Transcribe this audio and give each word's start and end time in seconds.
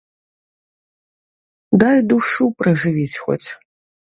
Дай 1.83 1.97
душу 2.13 2.45
пражывіць 2.63 3.21
хоць. 3.27 3.45